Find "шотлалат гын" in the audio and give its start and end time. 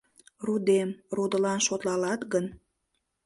1.67-2.45